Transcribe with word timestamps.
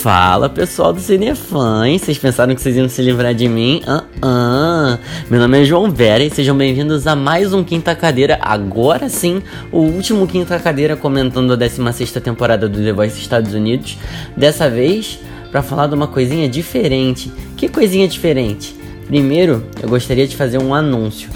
Fala 0.00 0.48
pessoal 0.48 0.94
do 0.94 1.00
Cinefãs, 1.00 2.00
vocês 2.00 2.16
pensaram 2.16 2.54
que 2.54 2.62
vocês 2.62 2.74
iam 2.74 2.88
se 2.88 3.02
livrar 3.02 3.34
de 3.34 3.46
mim? 3.46 3.82
Ah, 3.86 4.02
uh 4.16 4.96
-uh. 4.96 4.98
Meu 5.28 5.38
nome 5.38 5.60
é 5.60 5.64
João 5.66 5.90
Vera 5.90 6.24
e 6.24 6.30
sejam 6.30 6.56
bem-vindos 6.56 7.06
a 7.06 7.14
mais 7.14 7.52
um 7.52 7.62
Quinta 7.62 7.94
Cadeira. 7.94 8.38
Agora 8.40 9.10
sim, 9.10 9.42
o 9.70 9.80
último 9.80 10.26
Quinta 10.26 10.58
Cadeira 10.58 10.96
comentando 10.96 11.52
a 11.52 11.56
16 11.56 12.12
temporada 12.12 12.66
do 12.66 12.82
The 12.82 12.94
Voice 12.94 13.20
Estados 13.20 13.52
Unidos. 13.52 13.98
Dessa 14.34 14.70
vez, 14.70 15.18
para 15.50 15.60
falar 15.60 15.86
de 15.86 15.94
uma 15.94 16.06
coisinha 16.06 16.48
diferente. 16.48 17.30
Que 17.54 17.68
coisinha 17.68 18.08
diferente? 18.08 18.74
Primeiro, 19.06 19.66
eu 19.82 19.88
gostaria 19.90 20.26
de 20.26 20.34
fazer 20.34 20.56
um 20.56 20.74
anúncio. 20.74 21.28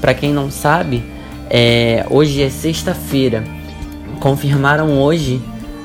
Para 0.00 0.14
quem 0.14 0.32
não 0.32 0.48
sabe, 0.48 1.02
é... 1.50 2.06
hoje 2.08 2.40
é 2.40 2.48
sexta-feira. 2.48 3.42
Confirmaram 4.20 5.02
hoje 5.02 5.40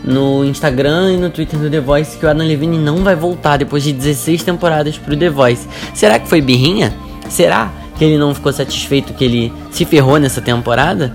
no 0.08 0.46
Instagram 0.46 1.14
e 1.14 1.18
no 1.18 1.30
Twitter 1.30 1.60
do 1.60 1.70
The 1.70 1.82
Voice 1.82 2.18
que 2.18 2.26
o 2.26 2.30
Adam 2.30 2.48
Levine 2.48 2.78
não 2.78 3.04
vai 3.04 3.16
voltar 3.16 3.58
depois 3.58 3.84
de 3.84 3.92
16 3.92 4.42
temporadas 4.42 4.98
pro 4.98 5.18
The 5.18 5.30
Voice. 5.30 5.68
Será 5.94 6.18
que 6.18 6.28
foi 6.28 6.42
birrinha? 6.42 6.94
Será 7.30 7.72
que 7.98 8.06
ele 8.06 8.18
não 8.18 8.34
ficou 8.34 8.54
satisfeito 8.54 9.14
que 9.14 9.26
ele 9.26 9.54
se 9.70 9.84
ferrou 9.84 10.18
nessa 10.18 10.42
temporada? 10.42 11.14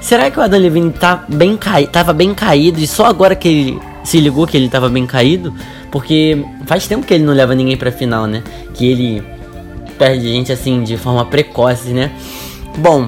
Será 0.00 0.30
que 0.30 0.38
o 0.38 0.42
Adam 0.42 0.60
Levine 0.60 0.90
tá 0.90 1.24
bem 1.28 1.56
tava 1.90 2.12
bem 2.12 2.34
caído 2.34 2.80
e 2.80 2.86
só 2.86 3.06
agora 3.06 3.36
que 3.36 3.48
ele 3.48 3.80
se 4.02 4.18
ligou 4.18 4.46
que 4.46 4.56
ele 4.56 4.68
tava 4.68 4.88
bem 4.88 5.06
caído? 5.06 5.54
Porque 5.92 6.44
faz 6.66 6.88
tempo 6.88 7.06
que 7.06 7.14
ele 7.14 7.24
não 7.24 7.32
leva 7.32 7.54
ninguém 7.54 7.76
pra 7.76 7.92
final, 7.92 8.26
né? 8.26 8.42
Que 8.74 8.86
ele 8.86 9.22
perde 9.96 10.28
gente 10.28 10.50
assim 10.50 10.82
de 10.82 10.96
forma 10.96 11.24
precoce, 11.26 11.90
né? 11.90 12.10
Bom, 12.78 13.06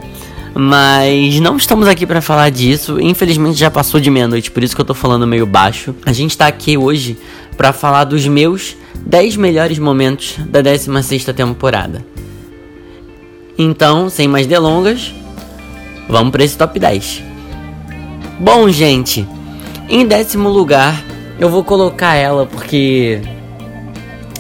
mas 0.54 1.40
não 1.40 1.56
estamos 1.56 1.88
aqui 1.88 2.06
para 2.06 2.22
falar 2.22 2.50
disso. 2.50 3.00
Infelizmente 3.00 3.58
já 3.58 3.70
passou 3.70 4.00
de 4.00 4.10
meia-noite, 4.10 4.50
por 4.50 4.62
isso 4.62 4.74
que 4.74 4.80
eu 4.80 4.84
tô 4.84 4.94
falando 4.94 5.26
meio 5.26 5.44
baixo. 5.44 5.94
A 6.06 6.12
gente 6.12 6.38
tá 6.38 6.46
aqui 6.46 6.78
hoje 6.78 7.18
para 7.56 7.72
falar 7.72 8.04
dos 8.04 8.26
meus 8.26 8.76
10 9.04 9.36
melhores 9.36 9.78
momentos 9.78 10.36
da 10.46 10.60
16 10.60 11.24
temporada. 11.36 12.04
Então, 13.58 14.08
sem 14.08 14.26
mais 14.28 14.46
delongas, 14.46 15.12
vamos 16.08 16.30
para 16.30 16.44
esse 16.44 16.56
top 16.56 16.78
10. 16.78 17.22
Bom, 18.38 18.68
gente, 18.68 19.26
em 19.88 20.06
décimo 20.06 20.48
lugar, 20.48 21.04
eu 21.38 21.48
vou 21.48 21.62
colocar 21.62 22.14
ela 22.14 22.46
porque 22.46 23.20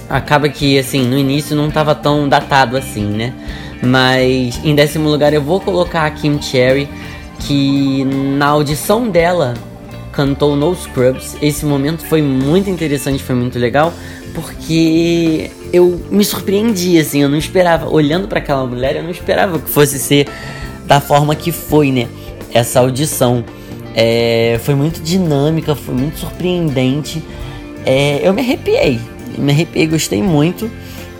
acaba 0.08 0.48
que 0.48 0.78
assim, 0.78 1.04
no 1.04 1.18
início 1.18 1.56
não 1.56 1.70
tava 1.70 1.94
tão 1.94 2.28
datado 2.28 2.76
assim, 2.76 3.04
né? 3.04 3.32
Mas 3.84 4.60
em 4.64 4.74
décimo 4.74 5.08
lugar 5.08 5.32
eu 5.32 5.42
vou 5.42 5.60
colocar 5.60 6.06
a 6.06 6.10
Kim 6.10 6.40
Cherry, 6.40 6.88
que 7.40 8.04
na 8.04 8.46
audição 8.46 9.08
dela 9.08 9.54
cantou 10.12 10.56
No 10.56 10.74
Scrubs. 10.74 11.36
Esse 11.42 11.66
momento 11.66 12.04
foi 12.06 12.22
muito 12.22 12.70
interessante, 12.70 13.22
foi 13.22 13.34
muito 13.34 13.58
legal, 13.58 13.92
porque 14.34 15.50
eu 15.72 16.00
me 16.10 16.24
surpreendi, 16.24 16.98
assim, 16.98 17.22
eu 17.22 17.28
não 17.28 17.36
esperava, 17.36 17.88
olhando 17.88 18.28
para 18.28 18.38
aquela 18.38 18.64
mulher, 18.66 18.96
eu 18.96 19.02
não 19.02 19.10
esperava 19.10 19.58
que 19.58 19.68
fosse 19.68 19.98
ser 19.98 20.28
da 20.86 21.00
forma 21.00 21.34
que 21.34 21.50
foi, 21.50 21.90
né? 21.90 22.06
Essa 22.52 22.80
audição. 22.80 23.44
É, 23.96 24.58
foi 24.62 24.74
muito 24.74 25.00
dinâmica, 25.00 25.74
foi 25.74 25.94
muito 25.94 26.18
surpreendente. 26.18 27.22
É, 27.86 28.20
eu 28.22 28.32
me 28.32 28.40
arrepiei, 28.40 29.00
me 29.36 29.52
arrepiei, 29.52 29.86
gostei 29.86 30.22
muito. 30.22 30.70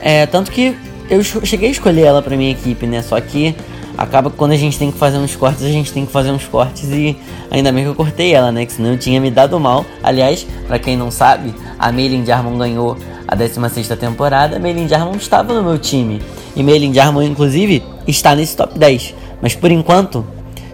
É, 0.00 0.26
tanto 0.26 0.50
que 0.50 0.74
eu 1.08 1.22
cheguei 1.22 1.68
a 1.68 1.72
escolher 1.72 2.02
ela 2.02 2.22
pra 2.22 2.36
minha 2.36 2.50
equipe, 2.50 2.86
né? 2.86 3.02
Só 3.02 3.20
que 3.20 3.54
acaba 3.96 4.30
que 4.30 4.36
quando 4.36 4.52
a 4.52 4.56
gente 4.56 4.78
tem 4.78 4.90
que 4.90 4.98
fazer 4.98 5.18
uns 5.18 5.36
cortes, 5.36 5.62
a 5.62 5.68
gente 5.68 5.92
tem 5.92 6.04
que 6.04 6.12
fazer 6.12 6.30
uns 6.30 6.44
cortes 6.44 6.90
e 6.90 7.16
ainda 7.50 7.70
bem 7.70 7.84
que 7.84 7.90
eu 7.90 7.94
cortei 7.94 8.34
ela, 8.34 8.50
né? 8.50 8.66
Que 8.66 8.72
senão 8.72 8.92
eu 8.92 8.98
tinha 8.98 9.20
me 9.20 9.30
dado 9.30 9.58
mal. 9.60 9.84
Aliás, 10.02 10.46
para 10.66 10.78
quem 10.78 10.96
não 10.96 11.10
sabe, 11.10 11.54
a 11.78 11.92
Maylin 11.92 12.24
Jarmon 12.24 12.58
ganhou 12.58 12.96
a 13.26 13.34
16 13.34 13.88
temporada. 13.98 14.56
A 14.56 14.58
Maylin 14.58 14.88
Jarmon 14.88 15.16
estava 15.16 15.52
no 15.54 15.62
meu 15.62 15.78
time. 15.78 16.20
E 16.56 16.62
Maylin 16.62 16.92
Jarmon, 16.92 17.22
inclusive, 17.22 17.82
está 18.06 18.34
nesse 18.34 18.56
top 18.56 18.78
10. 18.78 19.14
Mas 19.40 19.54
por 19.54 19.70
enquanto, 19.70 20.24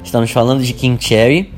estamos 0.02 0.30
falando 0.30 0.62
de 0.62 0.72
Kim 0.72 0.96
Cherry 0.98 1.52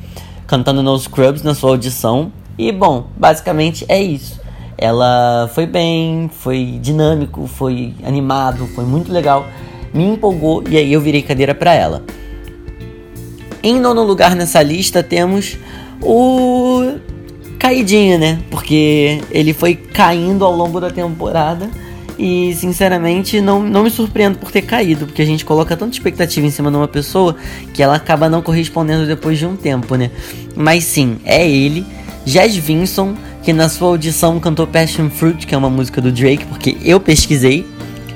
cantando 0.47 0.83
No 0.83 0.99
Scrubs 0.99 1.43
na 1.43 1.55
sua 1.55 1.71
audição. 1.71 2.31
E 2.59 2.71
bom, 2.71 3.07
basicamente 3.17 3.87
é 3.89 3.99
isso. 4.03 4.42
Ela 4.77 5.51
foi 5.55 5.67
bem, 5.67 6.31
foi 6.33 6.79
dinâmico, 6.81 7.47
foi 7.47 7.95
animado, 8.05 8.67
foi 8.69 8.85
muito 8.85 9.13
legal, 9.13 9.47
me 9.93 10.05
empolgou 10.05 10.65
e 10.69 10.77
aí 10.77 10.93
eu 10.93 11.01
virei 11.01 11.23
cadeira 11.23 11.55
para 11.55 11.75
ela. 11.75 12.03
Em 13.63 13.79
nono 13.79 14.03
lugar 14.03 14.35
nessa 14.35 14.63
lista 14.63 15.03
temos 15.03 15.57
o 16.01 16.95
caidinho, 17.59 18.19
né? 18.19 18.41
Porque 18.51 19.21
ele 19.31 19.53
foi 19.53 19.75
caindo 19.77 20.45
ao 20.45 20.53
longo 20.53 20.81
da 20.81 20.91
temporada 20.91 21.71
e 22.19 22.55
sinceramente 22.55 23.41
não, 23.41 23.63
não 23.63 23.85
me 23.85 23.91
surpreendo 23.91 24.39
por 24.39 24.51
ter 24.51 24.63
caído, 24.63 25.07
porque 25.07 25.23
a 25.23 25.25
gente 25.25 25.45
coloca 25.45 25.77
tanta 25.77 25.93
expectativa 25.93 26.47
em 26.47 26.51
cima 26.51 26.71
de 26.71 26.77
uma 26.77 26.89
pessoa 26.89 27.37
que 27.73 27.83
ela 27.83 27.95
acaba 27.95 28.29
não 28.29 28.43
correspondendo 28.43 29.07
depois 29.07 29.39
de 29.39 29.47
um 29.47 29.57
tempo, 29.57 29.95
né? 29.95 30.11
Mas 30.55 30.85
sim, 30.85 31.19
é 31.25 31.49
ele, 31.49 31.87
Jazz 32.25 32.55
Vinson 32.57 33.15
que 33.43 33.53
na 33.53 33.69
sua 33.69 33.89
audição 33.89 34.39
cantou 34.39 34.67
Passion 34.67 35.11
Fruit, 35.11 35.47
que 35.47 35.55
é 35.55 35.59
uma 35.59 35.71
música 35.71 36.01
do 36.01 36.13
Drake, 36.13 36.45
porque 36.47 36.77
eu 36.83 37.01
pesquisei. 37.01 37.67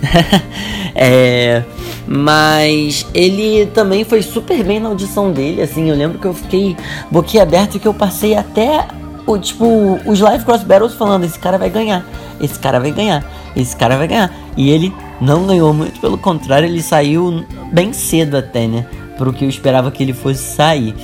é, 0.95 1.63
mas 2.07 3.07
ele 3.15 3.67
também 3.67 4.05
foi 4.05 4.23
super 4.23 4.63
bem 4.63 4.79
na 4.79 4.89
audição 4.89 5.33
dele, 5.33 5.63
assim, 5.63 5.89
eu 5.89 5.97
lembro 5.97 6.19
que 6.19 6.27
eu 6.27 6.35
fiquei 6.35 6.77
boquiaberto 7.11 7.77
e 7.77 7.81
que 7.81 7.89
eu 7.89 7.95
passei 7.95 8.37
até 8.37 8.87
o 9.27 9.37
tipo 9.39 9.99
os 10.07 10.21
live 10.21 10.45
cross 10.45 10.63
battles 10.63 10.95
falando 10.95 11.25
esse 11.25 11.39
cara 11.39 11.59
vai 11.59 11.69
ganhar, 11.69 12.07
esse 12.41 12.59
cara 12.59 12.79
vai 12.79 12.93
ganhar, 12.93 13.25
esse 13.57 13.75
cara 13.75 13.97
vai 13.97 14.07
ganhar. 14.07 14.33
E 14.57 14.71
ele 14.71 14.93
não 15.21 15.47
ganhou 15.47 15.73
muito, 15.75 16.01
pelo 16.01 16.17
contrário, 16.17 16.69
ele 16.69 16.83
saiu 16.83 17.45
bem 17.73 17.93
cedo 17.93 18.37
até, 18.37 18.67
né? 18.67 18.87
Pro 19.19 19.33
que 19.33 19.45
eu 19.45 19.49
esperava 19.49 19.91
que 19.91 20.03
ele 20.03 20.13
fosse 20.13 20.43
sair. 20.43 20.95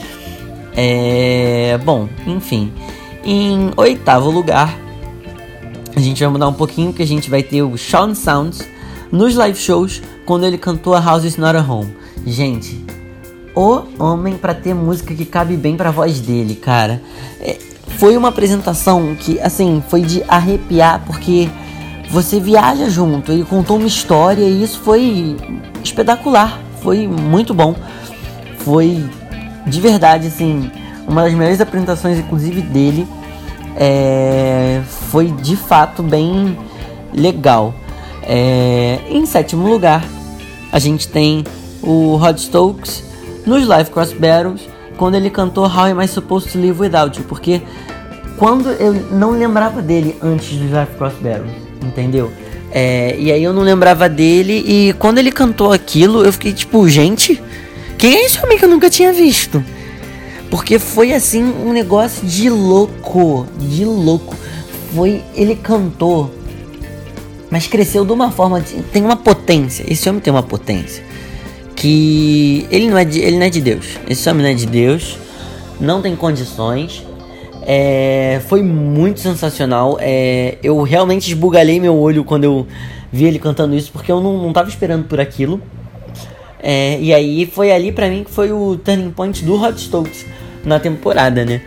É, 0.76 1.78
bom, 1.84 2.08
enfim. 2.26 2.72
Em 3.24 3.70
oitavo 3.76 4.30
lugar, 4.30 4.76
a 5.94 6.00
gente 6.00 6.22
vai 6.24 6.32
mudar 6.32 6.48
um 6.48 6.52
pouquinho, 6.52 6.88
porque 6.88 7.02
a 7.02 7.06
gente 7.06 7.30
vai 7.30 7.42
ter 7.42 7.62
o 7.62 7.78
Sean 7.78 8.14
Sounds 8.14 8.66
nos 9.12 9.36
live 9.36 9.56
shows 9.56 10.02
quando 10.26 10.44
ele 10.44 10.58
cantou 10.58 10.94
a 10.94 11.00
House 11.00 11.24
is 11.24 11.36
Not 11.36 11.56
a 11.56 11.62
Home. 11.62 11.94
Gente, 12.26 12.84
o 13.54 13.82
homem 13.98 14.36
para 14.36 14.54
ter 14.54 14.74
música 14.74 15.14
que 15.14 15.24
cabe 15.24 15.56
bem 15.56 15.76
para 15.76 15.90
voz 15.90 16.18
dele, 16.20 16.56
cara. 16.56 17.00
É, 17.40 17.58
foi 17.98 18.16
uma 18.16 18.28
apresentação 18.28 19.14
que, 19.14 19.38
assim, 19.40 19.82
foi 19.88 20.02
de 20.02 20.24
arrepiar, 20.26 21.02
porque 21.06 21.48
você 22.10 22.40
viaja 22.40 22.90
junto. 22.90 23.30
Ele 23.30 23.44
contou 23.44 23.76
uma 23.76 23.86
história 23.86 24.44
e 24.44 24.62
isso 24.62 24.80
foi 24.80 25.36
espetacular. 25.84 26.60
Foi 26.80 27.06
muito 27.06 27.54
bom. 27.54 27.76
Foi 28.58 29.04
de 29.66 29.80
verdade, 29.80 30.26
assim, 30.26 30.70
uma 31.06 31.22
das 31.22 31.32
melhores 31.32 31.60
apresentações, 31.60 32.18
inclusive, 32.18 32.60
dele. 32.62 33.06
É, 33.76 34.82
foi 35.10 35.30
de 35.30 35.56
fato 35.56 36.02
bem 36.02 36.56
legal. 37.12 37.74
É, 38.22 38.98
em 39.08 39.26
sétimo 39.26 39.66
lugar, 39.68 40.04
a 40.70 40.78
gente 40.78 41.08
tem 41.08 41.44
o 41.82 42.16
Rod 42.16 42.38
Stokes 42.38 43.02
nos 43.46 43.66
Live 43.66 43.90
Cross 43.90 44.12
Battles, 44.12 44.62
quando 44.96 45.16
ele 45.16 45.30
cantou 45.30 45.64
How 45.64 45.86
Am 45.86 46.02
I 46.02 46.08
Supposed 46.08 46.52
to 46.52 46.58
Live 46.58 46.80
Without 46.80 47.18
You? 47.18 47.24
Porque 47.26 47.60
quando 48.36 48.70
eu 48.70 48.92
não 49.10 49.30
lembrava 49.30 49.82
dele 49.82 50.16
antes 50.22 50.56
dos 50.56 50.70
Live 50.70 50.94
Cross 50.96 51.14
Battles, 51.14 51.52
entendeu? 51.82 52.30
É, 52.70 53.16
e 53.18 53.30
aí 53.30 53.42
eu 53.42 53.52
não 53.52 53.62
lembrava 53.62 54.08
dele, 54.08 54.64
e 54.66 54.92
quando 54.94 55.18
ele 55.18 55.30
cantou 55.30 55.72
aquilo, 55.72 56.24
eu 56.24 56.32
fiquei 56.32 56.52
tipo, 56.52 56.88
gente, 56.88 57.42
quem 57.98 58.16
é 58.16 58.24
esse 58.24 58.42
homem 58.42 58.56
que 58.56 58.64
eu 58.64 58.68
nunca 58.68 58.88
tinha 58.88 59.12
visto? 59.12 59.62
Porque 60.52 60.78
foi 60.78 61.14
assim 61.14 61.42
um 61.42 61.72
negócio 61.72 62.28
de 62.28 62.50
louco, 62.50 63.46
de 63.58 63.86
louco. 63.86 64.36
Foi, 64.94 65.22
ele 65.34 65.56
cantou, 65.56 66.30
mas 67.50 67.66
cresceu 67.66 68.04
de 68.04 68.12
uma 68.12 68.30
forma, 68.30 68.62
tem 68.92 69.02
uma 69.02 69.16
potência. 69.16 69.82
Esse 69.90 70.06
homem 70.10 70.20
tem 70.20 70.30
uma 70.30 70.42
potência 70.42 71.02
que 71.74 72.66
ele 72.70 72.90
não 72.90 72.98
é 72.98 73.04
de, 73.06 73.18
ele 73.20 73.38
não 73.38 73.46
é 73.46 73.48
de 73.48 73.62
Deus. 73.62 73.98
Esse 74.06 74.28
homem 74.28 74.42
não 74.42 74.50
é 74.50 74.54
de 74.54 74.66
Deus, 74.66 75.16
não 75.80 76.02
tem 76.02 76.14
condições. 76.14 77.02
É, 77.62 78.42
foi 78.46 78.62
muito 78.62 79.20
sensacional. 79.20 79.96
É, 80.02 80.58
eu 80.62 80.82
realmente 80.82 81.28
esbugalhei 81.28 81.80
meu 81.80 81.96
olho 81.96 82.24
quando 82.24 82.44
eu 82.44 82.66
vi 83.10 83.24
ele 83.24 83.38
cantando 83.38 83.74
isso, 83.74 83.90
porque 83.90 84.12
eu 84.12 84.20
não, 84.20 84.36
não 84.36 84.52
tava 84.52 84.68
esperando 84.68 85.04
por 85.04 85.18
aquilo. 85.18 85.62
É, 86.62 86.98
e 87.00 87.12
aí 87.12 87.44
foi 87.44 87.72
ali 87.72 87.90
para 87.90 88.08
mim 88.08 88.22
que 88.22 88.30
foi 88.30 88.52
o 88.52 88.76
turning 88.76 89.10
point 89.10 89.44
do 89.44 89.60
Hot 89.60 89.80
Stokes 89.80 90.24
na 90.64 90.78
temporada, 90.78 91.44
né? 91.44 91.60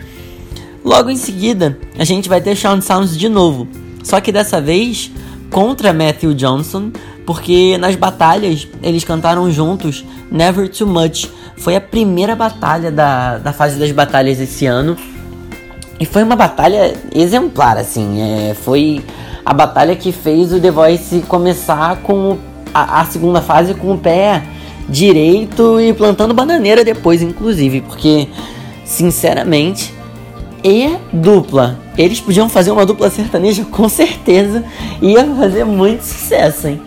Logo 0.83 1.09
em 1.09 1.17
seguida, 1.17 1.77
a 1.97 2.03
gente 2.03 2.29
vai 2.29 2.39
ter 2.39 2.55
Sean 2.55 2.79
Sounds 2.79 3.17
de 3.17 3.27
novo, 3.27 3.67
só 4.03 4.21
que 4.21 4.31
dessa 4.31 4.61
vez 4.61 5.11
contra 5.51 5.91
Matthew 5.91 6.33
Johnson, 6.33 6.91
porque 7.25 7.77
nas 7.77 7.95
batalhas 7.95 8.67
eles 8.81 9.03
cantaram 9.03 9.51
juntos 9.51 10.05
Never 10.31 10.69
Too 10.69 10.87
Much. 10.87 11.27
Foi 11.57 11.75
a 11.75 11.81
primeira 11.81 12.35
batalha 12.35 12.91
da, 12.91 13.37
da 13.37 13.51
fase 13.51 13.79
das 13.79 13.91
batalhas 13.91 14.39
esse 14.39 14.65
ano. 14.65 14.95
E 15.99 16.05
foi 16.05 16.23
uma 16.23 16.35
batalha 16.35 16.93
exemplar, 17.13 17.77
assim. 17.77 18.21
É, 18.21 18.53
foi 18.53 19.03
a 19.45 19.53
batalha 19.53 19.95
que 19.95 20.11
fez 20.11 20.53
o 20.53 20.59
The 20.59 20.71
Voice 20.71 21.23
começar 21.27 21.97
com 22.01 22.37
a, 22.73 23.01
a 23.01 23.05
segunda 23.05 23.41
fase 23.41 23.73
com 23.73 23.93
o 23.93 23.97
pé 23.97 24.43
direito 24.87 25.79
e 25.79 25.93
plantando 25.93 26.33
bananeira 26.33 26.83
depois, 26.83 27.21
inclusive, 27.21 27.81
porque 27.81 28.27
sinceramente 28.83 29.93
e 30.63 30.95
dupla. 31.13 31.79
Eles 31.97 32.19
podiam 32.19 32.49
fazer 32.49 32.71
uma 32.71 32.85
dupla 32.85 33.09
sertaneja 33.09 33.63
com 33.69 33.87
certeza 33.87 34.63
ia 35.01 35.25
fazer 35.35 35.63
muito 35.63 36.01
sucesso, 36.01 36.67
hein? 36.67 36.81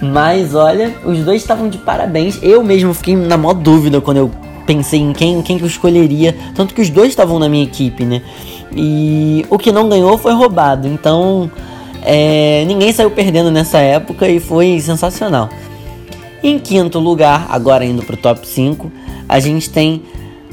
Mas 0.00 0.54
olha, 0.54 0.94
os 1.04 1.20
dois 1.20 1.40
estavam 1.40 1.68
de 1.68 1.78
parabéns. 1.78 2.38
Eu 2.42 2.62
mesmo 2.62 2.92
fiquei 2.92 3.16
na 3.16 3.36
maior 3.36 3.54
dúvida 3.54 4.00
quando 4.00 4.18
eu 4.18 4.30
pensei 4.66 5.00
em 5.00 5.12
quem, 5.12 5.40
quem 5.42 5.56
que 5.56 5.64
eu 5.64 5.68
escolheria. 5.68 6.36
Tanto 6.54 6.74
que 6.74 6.82
os 6.82 6.90
dois 6.90 7.08
estavam 7.08 7.38
na 7.38 7.48
minha 7.48 7.64
equipe, 7.64 8.04
né? 8.04 8.20
E 8.74 9.46
o 9.48 9.56
que 9.56 9.72
não 9.72 9.88
ganhou 9.88 10.18
foi 10.18 10.32
roubado. 10.32 10.86
Então, 10.88 11.50
é, 12.02 12.64
ninguém 12.66 12.92
saiu 12.92 13.10
perdendo 13.10 13.50
nessa 13.50 13.78
época 13.78 14.28
e 14.28 14.40
foi 14.40 14.78
sensacional. 14.80 15.48
Em 16.44 16.58
quinto 16.58 16.98
lugar, 16.98 17.46
agora 17.48 17.86
indo 17.86 18.02
pro 18.02 18.18
top 18.18 18.46
5, 18.46 18.92
a 19.26 19.40
gente 19.40 19.70
tem 19.70 20.02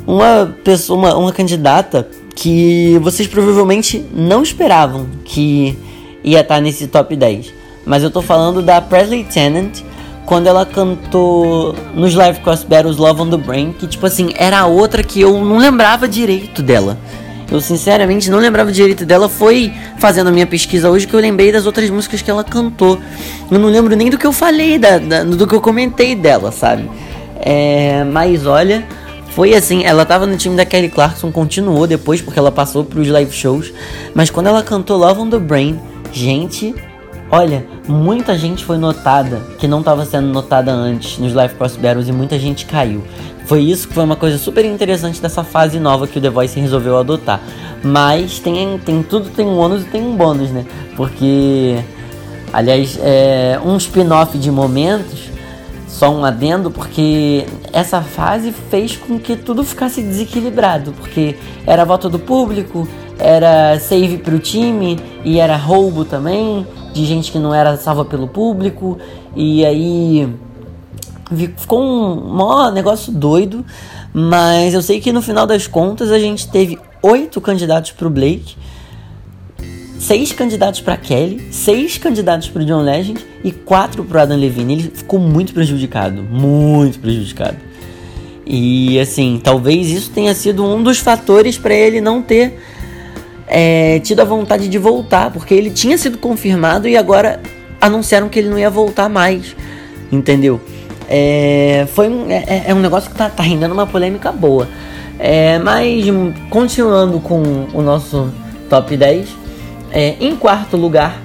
uma 0.08 0.56
pessoa, 0.64 0.98
uma, 0.98 1.18
uma 1.18 1.34
candidata 1.34 2.08
que 2.34 2.98
vocês 3.02 3.28
provavelmente 3.28 4.02
não 4.14 4.42
esperavam 4.42 5.06
que 5.26 5.78
ia 6.24 6.40
estar 6.40 6.62
nesse 6.62 6.88
top 6.88 7.14
10. 7.14 7.54
Mas 7.86 8.04
eu 8.04 8.10
tô 8.10 8.22
falando 8.22 8.62
da 8.62 8.80
Presley 8.80 9.26
Tennant, 9.26 9.82
quando 10.26 10.48
ela 10.48 10.66
cantou 10.66 11.76
nos 11.94 12.16
Live 12.16 12.40
Cross 12.40 12.64
Battles 12.64 12.96
Love 12.96 13.24
on 13.24 13.30
the 13.30 13.36
Brain, 13.36 13.74
que 13.74 13.86
tipo 13.86 14.06
assim, 14.06 14.30
era 14.38 14.60
a 14.60 14.68
outra 14.68 15.04
que 15.04 15.20
eu 15.20 15.44
não 15.44 15.58
lembrava 15.58 16.08
direito 16.08 16.64
dela. 16.64 16.98
Eu 17.52 17.60
sinceramente 17.60 18.32
não 18.32 18.40
lembrava 18.40 18.72
direito 18.72 19.06
dela. 19.06 19.28
Foi 19.28 19.74
fazendo 19.98 20.28
a 20.28 20.32
minha 20.32 20.48
pesquisa 20.48 20.90
hoje 20.90 21.06
que 21.06 21.14
eu 21.14 21.20
lembrei 21.20 21.52
das 21.52 21.66
outras 21.66 21.90
músicas 21.90 22.22
que 22.22 22.32
ela 22.32 22.44
cantou. 22.44 22.98
Eu 23.52 23.60
não 23.60 23.70
lembro 23.70 23.96
nem 23.96 24.10
do 24.10 24.18
que 24.18 24.26
eu 24.26 24.32
falei, 24.32 24.80
da, 24.80 24.98
da 24.98 25.24
do 25.24 25.46
que 25.46 25.54
eu 25.54 25.60
comentei 25.60 26.16
dela, 26.16 26.52
sabe? 26.52 26.90
É, 27.42 28.06
mas 28.06 28.46
olha, 28.46 28.86
foi 29.32 29.54
assim. 29.54 29.84
Ela 29.84 30.06
tava 30.06 30.26
no 30.26 30.38
time 30.38 30.56
da 30.56 30.66
Kelly 30.66 30.90
Clarkson, 30.90 31.30
continuou 31.32 31.86
depois 31.86 32.22
porque 32.22 32.40
ela 32.40 32.52
passou 32.52 32.86
pros 32.86 33.10
live 33.10 33.34
shows. 33.34 33.74
Mas 34.16 34.30
quando 34.30 34.48
ela 34.48 34.64
cantou 34.64 34.98
Love 34.98 35.20
on 35.20 35.30
the 35.30 35.40
Brain, 35.40 35.78
gente, 36.14 36.74
Olha, 37.34 37.66
muita 37.88 38.38
gente 38.38 38.66
foi 38.66 38.78
notada 38.78 39.42
que 39.58 39.66
não 39.66 39.80
estava 39.80 40.06
sendo 40.06 40.28
notada 40.28 40.70
antes 40.70 41.18
nos 41.18 41.34
Live 41.34 41.56
Cross 41.56 41.78
Battles 41.78 42.10
e 42.10 42.12
muita 42.12 42.38
gente 42.38 42.66
caiu. 42.66 43.02
Foi 43.46 43.62
isso 43.62 43.88
que 43.88 43.94
foi 43.94 44.04
uma 44.04 44.16
coisa 44.16 44.38
super 44.38 44.64
interessante 44.64 45.22
dessa 45.22 45.44
fase 45.44 45.80
nova 45.80 46.08
que 46.08 46.20
o 46.20 46.22
The 46.22 46.30
Voice 46.30 46.60
resolveu 46.60 46.98
adotar. 46.98 47.42
Mas 47.84 48.40
tem, 48.40 48.78
tem 48.80 49.04
tudo 49.04 49.30
tem 49.30 49.46
um 49.46 49.58
ônus 49.58 49.82
e 49.82 49.86
tem 49.86 50.02
um 50.02 50.16
bônus, 50.16 50.52
né? 50.52 50.66
Porque, 50.96 51.80
aliás, 52.54 52.98
é 53.02 53.60
um 53.64 53.76
spin-off 53.78 54.38
de 54.38 54.52
momentos, 54.52 55.30
só 55.88 56.10
um 56.10 56.24
adendo, 56.24 56.72
porque 56.72 57.46
essa 57.74 58.02
fase 58.02 58.52
fez 58.70 58.96
com 58.96 59.20
que 59.20 59.36
tudo 59.36 59.64
ficasse 59.64 60.02
desequilibrado, 60.02 60.94
porque 60.94 61.36
era 61.66 61.84
voto 61.84 62.10
do 62.10 62.20
público, 62.20 62.88
era 63.20 63.80
save 63.80 64.18
para 64.18 64.34
o 64.34 64.40
time 64.40 65.00
e 65.24 65.40
era 65.40 65.56
roubo 65.56 66.06
também 66.06 66.66
de 66.94 67.06
gente 67.06 67.32
que 67.32 67.40
não 67.40 67.54
era 67.54 67.78
salva 67.78 68.04
pelo 68.04 68.28
público. 68.28 68.98
E 69.36 69.66
aí 69.66 70.28
ficou 71.36 71.82
um 71.82 72.34
maior 72.34 72.72
negócio 72.72 73.12
doido. 73.12 73.66
Mas 74.14 74.74
eu 74.74 74.82
sei 74.82 75.00
que 75.00 75.12
no 75.12 75.22
final 75.22 75.48
das 75.48 75.68
contas 75.68 76.12
a 76.12 76.20
gente 76.20 76.50
teve 76.50 76.78
oito 77.02 77.40
candidatos 77.40 77.92
para 77.92 78.08
o 78.08 78.10
Blake, 78.10 78.56
seis 79.98 80.34
candidatos 80.34 80.82
para 80.82 80.98
Kelly, 80.98 81.48
seis 81.52 81.98
candidatos 81.98 82.50
para 82.50 82.64
John 82.66 82.82
Legend 82.82 83.26
e 83.44 83.52
quatro 83.52 84.04
para 84.04 84.24
Adam 84.24 84.38
Levine. 84.38 84.74
Ele 84.74 84.92
ficou 84.94 85.20
muito 85.20 85.54
prejudicado, 85.54 86.22
muito 86.22 87.00
prejudicado. 87.00 87.58
E 88.46 89.00
assim, 89.00 89.40
talvez 89.42 89.90
isso 89.90 90.12
tenha 90.12 90.34
sido 90.36 90.66
um 90.66 90.84
dos 90.84 90.98
fatores 90.98 91.58
para 91.58 91.74
ele 91.74 92.02
não 92.02 92.22
ter 92.22 92.60
é, 93.48 94.00
tido 94.00 94.20
a 94.20 94.26
vontade 94.26 94.68
de 94.68 94.78
voltar, 94.78 95.32
porque 95.32 95.54
ele 95.54 95.70
tinha 95.70 95.98
sido 95.98 96.18
confirmado 96.18 96.88
e 96.88 96.98
agora 96.98 97.40
anunciaram 97.80 98.28
que 98.28 98.40
ele 98.40 98.50
não 98.50 98.60
ia 98.60 98.70
voltar 98.70 99.08
mais, 99.08 99.56
entendeu? 100.12 100.60
É, 101.14 101.86
foi 101.94 102.08
um, 102.08 102.32
é, 102.32 102.46
é, 102.48 102.64
é 102.68 102.74
um 102.74 102.80
negócio 102.80 103.12
que 103.12 103.18
tá, 103.18 103.30
tá 103.30 103.44
rendendo 103.44 103.74
uma 103.74 103.86
polêmica 103.86 104.32
boa. 104.32 104.66
É, 105.20 105.60
mas 105.60 106.06
continuando 106.50 107.20
com 107.20 107.68
o 107.74 107.82
nosso 107.82 108.32
top 108.70 108.96
10, 108.96 109.28
é, 109.92 110.16
em 110.22 110.38
quarto 110.38 110.78
lugar, 110.78 111.20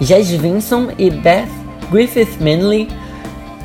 Jazz 0.00 0.30
Vinson 0.30 0.88
e 0.98 1.10
Beth 1.10 1.48
Griffith 1.92 2.36
Manley 2.40 2.88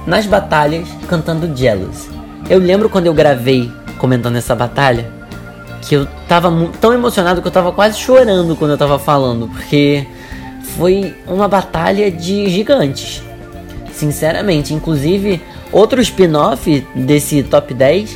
nas 0.05 0.27
batalhas 0.27 0.87
cantando 1.07 1.51
Jealous. 1.57 2.07
Eu 2.47 2.59
lembro 2.59 2.89
quando 2.89 3.07
eu 3.07 3.13
gravei 3.13 3.71
comentando 3.97 4.35
essa 4.35 4.55
batalha, 4.55 5.11
que 5.81 5.95
eu 5.95 6.07
tava 6.27 6.51
tão 6.79 6.93
emocionado 6.93 7.41
que 7.41 7.47
eu 7.47 7.51
tava 7.51 7.71
quase 7.71 7.97
chorando 7.97 8.55
quando 8.55 8.71
eu 8.71 8.77
tava 8.77 8.99
falando, 8.99 9.47
porque 9.47 10.05
foi 10.77 11.15
uma 11.27 11.47
batalha 11.47 12.11
de 12.11 12.47
gigantes. 12.49 13.23
Sinceramente, 13.99 14.73
inclusive 14.73 15.41
outro 15.73 15.99
spin-off 15.99 16.87
desse 16.95 17.43
top 17.43 17.73
10, 17.73 18.15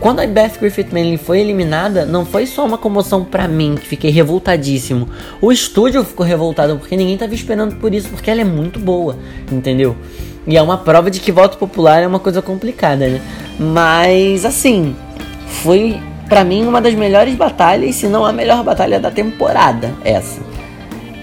quando 0.00 0.18
a 0.18 0.26
Beth 0.26 0.58
Griffith 0.60 0.88
Manley 0.90 1.16
foi 1.16 1.38
eliminada, 1.38 2.04
não 2.04 2.26
foi 2.26 2.46
só 2.46 2.66
uma 2.66 2.76
comoção 2.76 3.24
para 3.24 3.46
mim, 3.46 3.76
que 3.76 3.86
fiquei 3.86 4.10
revoltadíssimo. 4.10 5.08
O 5.40 5.52
estúdio 5.52 6.04
ficou 6.04 6.26
revoltado 6.26 6.76
porque 6.78 6.96
ninguém 6.96 7.16
tava 7.16 7.32
esperando 7.32 7.76
por 7.76 7.94
isso, 7.94 8.08
porque 8.08 8.28
ela 8.28 8.40
é 8.40 8.44
muito 8.44 8.80
boa, 8.80 9.16
entendeu? 9.52 9.96
E 10.48 10.56
é 10.56 10.62
uma 10.62 10.78
prova 10.78 11.08
de 11.12 11.20
que 11.20 11.30
voto 11.30 11.58
popular 11.58 12.02
é 12.02 12.08
uma 12.08 12.18
coisa 12.18 12.42
complicada, 12.42 13.06
né? 13.06 13.20
Mas 13.56 14.44
assim, 14.44 14.96
foi 15.62 16.00
para 16.28 16.42
mim, 16.42 16.66
uma 16.66 16.80
das 16.80 16.94
melhores 16.94 17.36
batalhas, 17.36 17.94
se 17.94 18.08
não 18.08 18.26
a 18.26 18.32
melhor 18.32 18.64
batalha 18.64 18.98
da 18.98 19.12
temporada, 19.12 19.94
essa. 20.04 20.40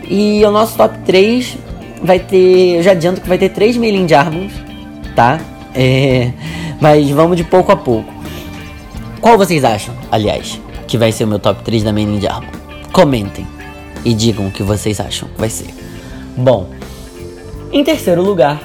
E 0.07 0.41
o 0.45 0.51
nosso 0.51 0.77
top 0.77 0.97
3 1.05 1.57
vai 2.01 2.19
ter. 2.19 2.77
Eu 2.77 2.83
já 2.83 2.91
adianto 2.91 3.21
que 3.21 3.27
vai 3.27 3.37
ter 3.37 3.49
3 3.49 3.77
Mailing 3.77 4.07
Jarmons, 4.07 4.53
tá? 5.15 5.39
É, 5.73 6.31
mas 6.79 7.09
vamos 7.09 7.37
de 7.37 7.43
pouco 7.43 7.71
a 7.71 7.75
pouco. 7.75 8.11
Qual 9.21 9.37
vocês 9.37 9.63
acham, 9.63 9.93
aliás, 10.11 10.59
que 10.87 10.97
vai 10.97 11.11
ser 11.11 11.25
o 11.25 11.27
meu 11.27 11.39
top 11.39 11.63
3 11.63 11.83
da 11.83 11.91
Mailing 11.91 12.21
Jarmon? 12.21 12.49
Comentem 12.91 13.45
e 14.05 14.13
digam 14.13 14.47
o 14.47 14.51
que 14.51 14.63
vocês 14.63 14.99
acham 14.99 15.27
que 15.29 15.39
vai 15.39 15.49
ser. 15.49 15.73
Bom, 16.35 16.69
em 17.71 17.83
terceiro 17.83 18.21
lugar, 18.21 18.61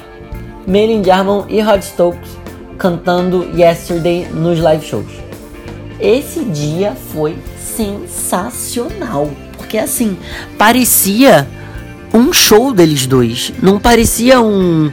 Mailing 0.65 1.03
Jarmon 1.03 1.45
e 1.49 1.59
Rod 1.59 1.81
Stokes 1.81 2.31
cantando 2.77 3.51
Yesterday 3.57 4.27
nos 4.31 4.59
live 4.59 4.85
shows. 4.85 5.11
Esse 5.99 6.43
dia 6.45 6.93
foi 6.95 7.37
sensacional. 7.59 9.29
Porque 9.57 9.77
assim, 9.77 10.17
parecia 10.57 11.47
um 12.13 12.31
show 12.31 12.73
deles 12.73 13.07
dois. 13.07 13.51
Não 13.61 13.79
parecia 13.79 14.39
um. 14.39 14.91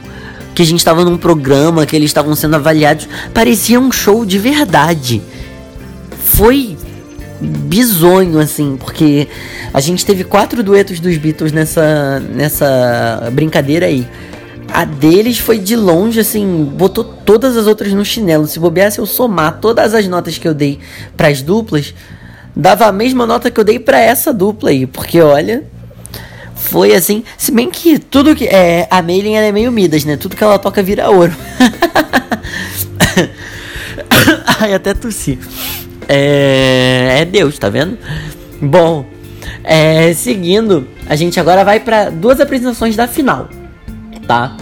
Que 0.55 0.63
a 0.63 0.65
gente 0.65 0.79
estava 0.79 1.05
num 1.05 1.17
programa, 1.17 1.85
que 1.85 1.95
eles 1.95 2.09
estavam 2.09 2.35
sendo 2.35 2.55
avaliados. 2.55 3.07
Parecia 3.33 3.79
um 3.79 3.91
show 3.91 4.25
de 4.25 4.37
verdade. 4.37 5.21
Foi 6.23 6.77
bizonho, 7.39 8.39
assim, 8.39 8.77
porque 8.77 9.27
a 9.73 9.79
gente 9.79 10.05
teve 10.05 10.23
quatro 10.23 10.61
duetos 10.61 10.99
dos 10.99 11.17
Beatles 11.17 11.51
nessa, 11.51 12.19
nessa 12.19 13.29
brincadeira 13.31 13.85
aí. 13.85 14.07
A 14.73 14.85
deles 14.85 15.37
foi 15.37 15.57
de 15.57 15.75
longe, 15.75 16.19
assim, 16.19 16.63
botou 16.63 17.03
todas 17.03 17.57
as 17.57 17.67
outras 17.67 17.91
no 17.93 18.05
chinelo. 18.05 18.47
Se 18.47 18.59
bobeasse 18.59 18.99
eu 18.99 19.05
somar 19.05 19.59
todas 19.59 19.93
as 19.93 20.07
notas 20.07 20.37
que 20.37 20.47
eu 20.47 20.53
dei 20.53 20.79
para 21.17 21.27
as 21.27 21.41
duplas, 21.41 21.93
dava 22.55 22.85
a 22.85 22.91
mesma 22.91 23.25
nota 23.25 23.51
que 23.51 23.59
eu 23.59 23.63
dei 23.63 23.79
para 23.79 23.99
essa 23.99 24.33
dupla 24.33 24.69
aí. 24.69 24.85
Porque 24.85 25.19
olha, 25.19 25.63
foi 26.61 26.93
assim. 26.93 27.23
Se 27.37 27.51
bem 27.51 27.69
que 27.69 27.99
tudo 27.99 28.35
que. 28.35 28.45
É, 28.45 28.87
a 28.89 29.01
Mailing 29.01 29.35
é 29.35 29.51
meio 29.51 29.71
Midas, 29.71 30.05
né? 30.05 30.17
Tudo 30.17 30.35
que 30.35 30.43
ela 30.43 30.59
toca 30.59 30.81
vira 30.81 31.09
ouro. 31.09 31.33
Ai, 34.59 34.73
até 34.73 34.93
tossi. 34.93 35.39
É, 36.07 37.19
é 37.21 37.25
Deus, 37.25 37.57
tá 37.57 37.69
vendo? 37.69 37.97
Bom, 38.61 39.05
é, 39.63 40.13
seguindo, 40.13 40.87
a 41.07 41.15
gente 41.15 41.39
agora 41.39 41.63
vai 41.63 41.79
para 41.79 42.09
duas 42.09 42.39
apresentações 42.39 42.95
da 42.95 43.07
final 43.07 43.49
tá? 44.31 44.55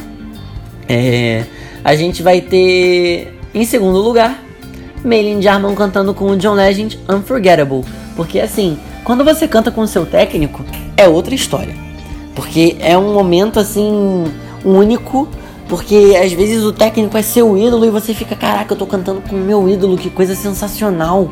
É, 0.88 1.44
a 1.84 1.96
gente 1.96 2.24
vai 2.24 2.42
ter 2.42 3.38
em 3.54 3.64
segundo 3.64 4.00
lugar 4.00 4.44
Maylin 5.04 5.42
Jarman 5.42 5.76
cantando 5.76 6.14
com 6.14 6.26
o 6.26 6.38
John 6.38 6.54
Legend 6.54 7.00
Unforgettable. 7.08 7.84
Porque 8.16 8.40
assim, 8.40 8.80
quando 9.04 9.24
você 9.24 9.48
canta 9.48 9.70
com 9.70 9.82
o 9.82 9.88
seu 9.88 10.08
técnico, 10.08 10.66
é 10.98 11.08
outra 11.08 11.36
história. 11.36 11.76
Porque 12.40 12.78
é 12.80 12.98
um 12.98 13.14
momento 13.14 13.60
assim 13.60 14.24
único. 14.64 15.28
Porque 15.68 16.18
às 16.24 16.32
vezes 16.32 16.64
o 16.64 16.72
técnico 16.72 17.18
é 17.18 17.22
seu 17.22 17.58
ídolo 17.58 17.86
e 17.86 17.90
você 17.90 18.14
fica, 18.14 18.34
caraca, 18.34 18.74
eu 18.74 18.78
tô 18.78 18.88
cantando 18.88 19.22
com 19.22 19.36
o 19.36 19.40
meu 19.40 19.68
ídolo, 19.68 19.98
que 19.98 20.10
coisa 20.10 20.34
sensacional. 20.36 21.30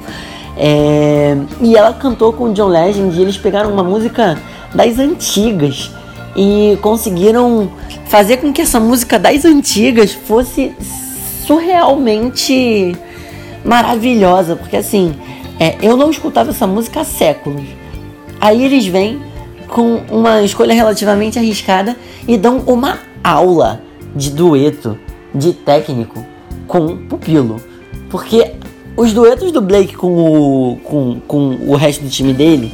É, 0.57 1.37
e 1.61 1.77
ela 1.77 1.93
cantou 1.93 2.33
com 2.33 2.43
o 2.45 2.53
John 2.53 2.67
Legend 2.67 3.17
e 3.17 3.21
eles 3.21 3.37
pegaram 3.37 3.71
uma 3.71 3.83
música 3.83 4.37
das 4.75 4.99
antigas 4.99 5.91
e 6.35 6.77
conseguiram 6.81 7.71
fazer 8.07 8.37
com 8.37 8.51
que 8.51 8.61
essa 8.61 8.79
música 8.79 9.17
das 9.17 9.45
antigas 9.45 10.11
fosse 10.11 10.75
surrealmente 11.47 12.95
maravilhosa, 13.63 14.57
porque 14.57 14.75
assim, 14.75 15.15
é, 15.57 15.77
eu 15.81 15.95
não 15.95 16.11
escutava 16.11 16.49
essa 16.49 16.67
música 16.67 16.99
há 16.99 17.05
séculos. 17.05 17.65
Aí 18.41 18.63
eles 18.63 18.85
vêm 18.85 19.19
com 19.67 20.01
uma 20.09 20.41
escolha 20.41 20.73
relativamente 20.73 21.37
arriscada 21.37 21.95
e 22.27 22.37
dão 22.37 22.59
uma 22.65 22.99
aula 23.23 23.81
de 24.15 24.31
dueto, 24.31 24.97
de 25.33 25.53
técnico 25.53 26.25
com 26.67 26.97
Pupilo. 26.97 27.61
Porque 28.09 28.53
os 28.95 29.13
duetos 29.13 29.51
do 29.51 29.61
Blake 29.61 29.95
com 29.95 30.07
o, 30.07 30.77
com, 30.77 31.19
com 31.27 31.57
o 31.67 31.75
resto 31.75 32.03
do 32.03 32.09
time 32.09 32.33
dele, 32.33 32.71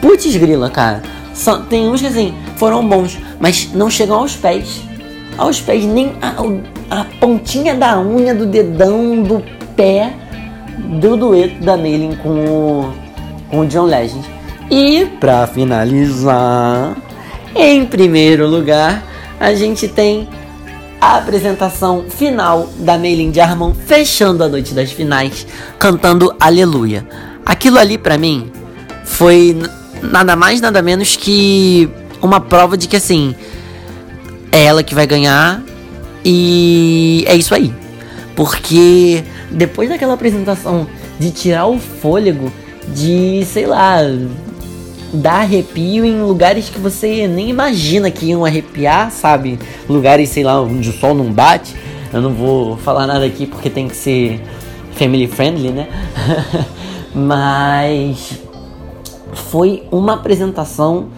putz 0.00 0.36
grila, 0.36 0.68
cara. 0.68 1.02
São, 1.32 1.64
tem 1.64 1.88
uns 1.88 2.00
que 2.00 2.06
assim, 2.06 2.34
foram 2.56 2.86
bons, 2.86 3.18
mas 3.40 3.72
não 3.72 3.90
chegam 3.90 4.18
aos 4.18 4.36
pés. 4.36 4.82
Aos 5.36 5.60
pés, 5.60 5.84
nem 5.84 6.12
a, 6.22 7.00
a 7.00 7.04
pontinha 7.18 7.74
da 7.74 8.00
unha 8.00 8.34
do 8.34 8.46
dedão 8.46 9.22
do 9.22 9.42
pé 9.74 10.12
do 11.00 11.16
dueto 11.16 11.64
da 11.64 11.76
Mailing 11.76 12.16
com 12.16 12.28
o, 12.28 12.92
com 13.50 13.60
o 13.60 13.66
John 13.66 13.84
Legend. 13.84 14.33
E 14.70 15.06
para 15.20 15.46
finalizar, 15.46 16.96
em 17.54 17.84
primeiro 17.86 18.48
lugar, 18.48 19.04
a 19.38 19.54
gente 19.54 19.86
tem 19.86 20.28
a 21.00 21.18
apresentação 21.18 22.06
final 22.08 22.68
da 22.78 22.96
Mailing 22.96 23.32
Jarman 23.32 23.74
fechando 23.74 24.42
a 24.42 24.48
noite 24.48 24.72
das 24.72 24.90
finais, 24.90 25.46
cantando 25.78 26.34
Aleluia. 26.40 27.06
Aquilo 27.44 27.78
ali 27.78 27.98
para 27.98 28.16
mim 28.16 28.50
foi 29.04 29.56
nada 30.02 30.34
mais 30.34 30.60
nada 30.60 30.80
menos 30.80 31.14
que 31.14 31.90
uma 32.22 32.40
prova 32.40 32.76
de 32.76 32.88
que 32.88 32.96
assim 32.96 33.34
é 34.50 34.64
ela 34.64 34.82
que 34.82 34.94
vai 34.94 35.06
ganhar 35.06 35.62
e 36.24 37.22
é 37.26 37.36
isso 37.36 37.54
aí. 37.54 37.72
Porque 38.34 39.22
depois 39.50 39.90
daquela 39.90 40.14
apresentação 40.14 40.86
de 41.18 41.30
tirar 41.30 41.66
o 41.66 41.78
fôlego, 41.78 42.50
de 42.88 43.44
sei 43.44 43.66
lá, 43.66 43.98
dar 45.14 45.40
arrepio 45.40 46.04
em 46.04 46.22
lugares 46.22 46.68
que 46.68 46.78
você 46.78 47.26
nem 47.26 47.48
imagina 47.48 48.10
que 48.10 48.26
iam 48.26 48.44
arrepiar, 48.44 49.10
sabe? 49.10 49.58
Lugares, 49.88 50.28
sei 50.28 50.42
lá, 50.44 50.60
onde 50.60 50.90
o 50.90 50.92
sol 50.92 51.14
não 51.14 51.32
bate. 51.32 51.74
Eu 52.12 52.20
não 52.20 52.32
vou 52.32 52.76
falar 52.76 53.06
nada 53.06 53.24
aqui 53.24 53.46
porque 53.46 53.70
tem 53.70 53.88
que 53.88 53.96
ser 53.96 54.40
family 54.92 55.26
friendly, 55.26 55.70
né? 55.70 55.88
Mas 57.14 58.40
foi 59.32 59.84
uma 59.90 60.14
apresentação 60.14 61.08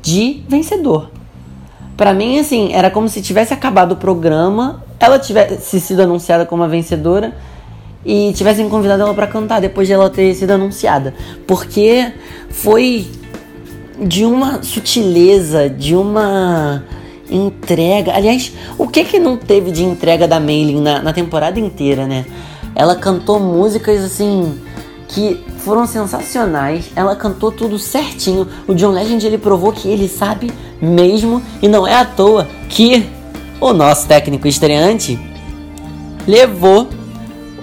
de 0.00 0.42
vencedor. 0.48 1.10
Para 1.96 2.12
mim, 2.12 2.38
assim, 2.38 2.72
era 2.72 2.90
como 2.90 3.08
se 3.08 3.22
tivesse 3.22 3.52
acabado 3.52 3.92
o 3.92 3.96
programa, 3.96 4.82
ela 4.98 5.18
tivesse 5.18 5.80
sido 5.80 6.00
anunciada 6.00 6.46
como 6.46 6.62
a 6.62 6.66
vencedora 6.66 7.34
e 8.04 8.32
tivessem 8.34 8.68
convidado 8.68 9.02
ela 9.02 9.14
para 9.14 9.26
cantar 9.26 9.60
depois 9.60 9.86
de 9.86 9.94
ela 9.94 10.10
ter 10.10 10.34
sido 10.34 10.50
anunciada, 10.50 11.14
porque 11.46 12.12
foi 12.50 13.06
de 14.02 14.24
uma 14.24 14.62
sutileza, 14.62 15.68
de 15.68 15.94
uma 15.94 16.84
entrega. 17.30 18.14
Aliás, 18.14 18.52
o 18.76 18.86
que 18.86 19.04
que 19.04 19.18
não 19.18 19.36
teve 19.36 19.70
de 19.70 19.84
entrega 19.84 20.28
da 20.28 20.38
Mailing 20.38 20.80
na, 20.80 21.00
na 21.00 21.12
temporada 21.12 21.58
inteira, 21.58 22.06
né? 22.06 22.26
Ela 22.74 22.96
cantou 22.96 23.38
músicas 23.38 24.02
assim 24.02 24.58
que 25.08 25.44
foram 25.58 25.86
sensacionais. 25.86 26.90
Ela 26.96 27.14
cantou 27.14 27.52
tudo 27.52 27.78
certinho. 27.78 28.46
O 28.66 28.74
John 28.74 28.90
Legend 28.90 29.26
ele 29.26 29.38
provou 29.38 29.72
que 29.72 29.88
ele 29.88 30.08
sabe 30.08 30.50
mesmo 30.80 31.42
e 31.60 31.68
não 31.68 31.86
é 31.86 31.94
à 31.94 32.04
toa 32.04 32.48
que 32.68 33.06
o 33.60 33.72
nosso 33.72 34.08
técnico 34.08 34.48
estreante 34.48 35.18
levou 36.26 36.88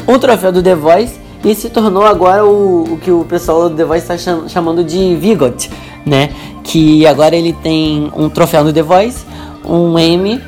um 0.08 0.18
troféu 0.18 0.52
do 0.52 0.64
The 0.64 0.76
Voice 0.76 1.20
e 1.44 1.56
se 1.56 1.70
tornou 1.70 2.04
agora 2.06 2.46
o, 2.46 2.94
o 2.94 2.98
que 2.98 3.12
o 3.12 3.26
pessoal 3.26 3.70
do 3.70 3.76
The 3.76 3.84
Voice 3.84 4.12
está 4.12 4.48
chamando 4.48 4.84
de 4.84 5.16
Vigot 5.16 5.70
né? 6.10 6.30
Que 6.64 7.06
agora 7.06 7.36
ele 7.36 7.54
tem 7.54 8.12
um 8.16 8.28
troféu 8.30 8.64
no 8.64 8.74
The 8.74 8.82
Voice, 8.82 9.26
um 9.64 9.98
Emmy, 9.98 10.42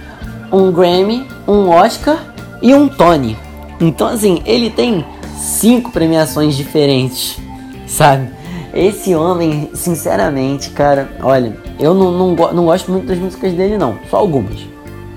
um 0.52 0.72
Grammy, 0.72 1.26
um 1.48 1.70
Oscar 1.70 2.34
e 2.62 2.74
um 2.74 2.88
Tony. 2.88 3.38
Então, 3.80 4.08
assim, 4.08 4.42
ele 4.46 4.70
tem 4.70 5.06
cinco 5.38 5.92
premiações 5.92 6.56
diferentes, 6.56 7.40
sabe? 7.88 8.30
Esse 8.74 9.14
homem, 9.16 9.70
sinceramente, 9.74 10.70
cara, 10.70 11.10
olha, 11.22 11.58
eu 11.80 11.94
não, 11.94 12.12
não, 12.12 12.54
não 12.54 12.66
gosto 12.66 12.92
muito 12.92 13.08
das 13.08 13.18
músicas 13.18 13.54
dele, 13.54 13.78
não. 13.78 13.98
Só 14.10 14.18
algumas. 14.18 14.60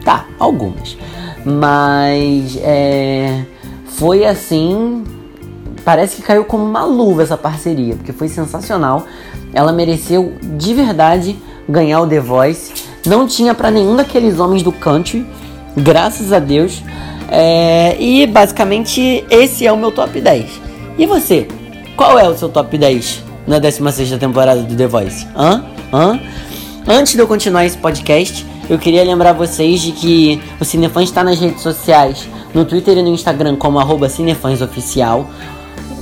Tá, 0.04 0.26
algumas. 0.38 0.96
Mas, 1.44 2.56
é. 2.62 3.44
Foi 3.86 4.24
assim. 4.24 5.04
Parece 5.84 6.16
que 6.16 6.22
caiu 6.22 6.44
como 6.44 6.64
uma 6.64 6.84
luva 6.84 7.22
essa 7.22 7.36
parceria, 7.36 7.94
porque 7.94 8.12
foi 8.12 8.28
sensacional. 8.28 9.06
Ela 9.54 9.72
mereceu 9.72 10.34
de 10.42 10.74
verdade 10.74 11.36
ganhar 11.68 12.00
o 12.00 12.06
The 12.06 12.20
Voice. 12.20 12.72
Não 13.06 13.26
tinha 13.26 13.54
para 13.54 13.70
nenhum 13.70 13.96
daqueles 13.96 14.38
homens 14.38 14.62
do 14.62 14.72
country, 14.72 15.26
graças 15.76 16.32
a 16.32 16.38
Deus. 16.38 16.82
É, 17.30 17.96
e 17.98 18.26
basicamente 18.26 19.24
esse 19.30 19.66
é 19.66 19.72
o 19.72 19.76
meu 19.76 19.90
top 19.90 20.20
10. 20.20 20.60
E 20.98 21.06
você? 21.06 21.48
Qual 21.96 22.18
é 22.18 22.28
o 22.28 22.36
seu 22.36 22.48
top 22.48 22.76
10 22.76 23.22
na 23.46 23.58
16 23.58 24.18
temporada 24.18 24.62
do 24.62 24.74
The 24.74 24.86
Voice? 24.86 25.26
Hã? 25.36 25.64
Hã? 25.92 26.20
Antes 26.86 27.14
de 27.14 27.20
eu 27.20 27.26
continuar 27.26 27.64
esse 27.64 27.78
podcast, 27.78 28.44
eu 28.68 28.78
queria 28.78 29.02
lembrar 29.04 29.32
vocês 29.32 29.80
de 29.80 29.92
que 29.92 30.40
o 30.60 30.64
Cinefãs 30.64 31.04
está 31.04 31.24
nas 31.24 31.38
redes 31.38 31.62
sociais, 31.62 32.28
no 32.52 32.64
Twitter 32.64 32.98
e 32.98 33.02
no 33.02 33.08
Instagram 33.08 33.56
como 33.56 33.78
arroba 33.78 34.08
cinefansoficial. 34.08 35.28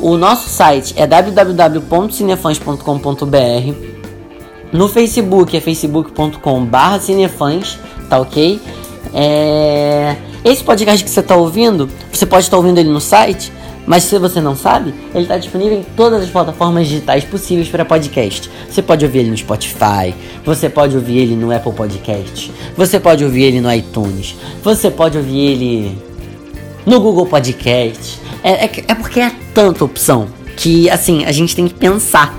O 0.03 0.17
nosso 0.17 0.49
site 0.49 0.95
é 0.97 1.07
www.cinefãs.com.br. 1.07 3.75
No 4.73 4.89
Facebook 4.89 5.57
é 5.57 5.61
facebook.com.br 5.61 6.99
cinefãs, 7.01 7.79
tá 8.11 8.19
ok? 8.19 8.61
É... 9.15 10.17
Esse 10.45 10.65
podcast 10.65 11.05
que 11.05 11.11
você 11.11 11.21
está 11.21 11.37
ouvindo, 11.37 11.89
você 12.11 12.27
pode 12.27 12.43
estar 12.43 12.57
tá 12.57 12.61
ouvindo 12.61 12.79
ele 12.79 12.89
no 12.89 13.01
site, 13.01 13.53
mas 13.87 14.03
se 14.03 14.19
você 14.19 14.41
não 14.41 14.57
sabe, 14.57 14.93
ele 15.15 15.23
está 15.23 15.39
disponível 15.39 15.79
em 15.79 15.85
todas 15.97 16.25
as 16.25 16.31
plataformas 16.31 16.89
digitais 16.89 17.23
possíveis 17.23 17.69
para 17.69 17.85
podcast. 17.85 18.51
Você 18.69 18.83
pode 18.83 19.05
ouvir 19.05 19.21
ele 19.21 19.31
no 19.31 19.37
Spotify, 19.37 20.13
você 20.45 20.69
pode 20.69 20.97
ouvir 20.97 21.19
ele 21.19 21.37
no 21.37 21.55
Apple 21.55 21.75
Podcast, 21.75 22.53
você 22.77 22.99
pode 22.99 23.25
ouvir 23.25 23.45
ele 23.45 23.61
no 23.61 23.73
iTunes, 23.73 24.35
você 24.65 24.91
pode 24.91 25.17
ouvir 25.17 25.39
ele 25.39 25.97
no 26.85 27.01
Google 27.01 27.27
Podcast. 27.27 28.22
É, 28.43 28.65
é, 28.65 28.85
é 28.89 28.95
porque 28.95 29.21
é 29.21 29.33
tanta 29.55 29.85
opção 29.85 30.29
que, 30.57 30.91
assim, 30.91 31.25
a 31.25 31.33
gente 31.33 31.57
tem 31.57 31.67
que 31.67 31.75
pensar, 31.75 32.37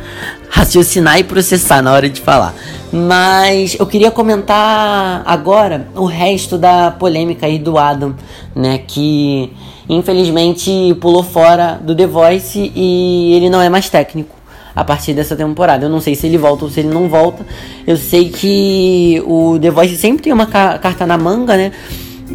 raciocinar 0.49 1.19
e 1.19 1.23
processar 1.23 1.81
na 1.81 1.91
hora 1.91 2.09
de 2.09 2.21
falar. 2.21 2.53
Mas 2.91 3.75
eu 3.79 3.87
queria 3.87 4.11
comentar 4.11 5.23
agora 5.25 5.87
o 5.95 6.05
resto 6.05 6.57
da 6.57 6.91
polêmica 6.91 7.47
aí 7.47 7.57
do 7.57 7.77
Adam, 7.77 8.15
né? 8.55 8.79
Que 8.87 9.51
infelizmente 9.89 10.95
pulou 11.01 11.23
fora 11.23 11.79
do 11.81 11.95
The 11.95 12.05
Voice 12.05 12.71
e 12.75 13.33
ele 13.33 13.49
não 13.49 13.61
é 13.61 13.67
mais 13.67 13.89
técnico 13.89 14.35
a 14.75 14.83
partir 14.83 15.13
dessa 15.13 15.35
temporada. 15.35 15.85
Eu 15.85 15.89
não 15.89 15.99
sei 15.99 16.13
se 16.13 16.27
ele 16.27 16.37
volta 16.37 16.65
ou 16.65 16.71
se 16.71 16.81
ele 16.81 16.89
não 16.89 17.09
volta. 17.09 17.45
Eu 17.85 17.97
sei 17.97 18.29
que 18.29 19.23
o 19.25 19.57
The 19.59 19.71
Voice 19.71 19.97
sempre 19.97 20.23
tem 20.23 20.33
uma 20.33 20.45
ca 20.45 20.77
carta 20.77 21.05
na 21.05 21.17
manga, 21.17 21.57
né? 21.57 21.71